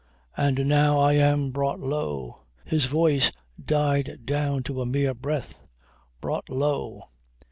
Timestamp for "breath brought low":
5.13-7.03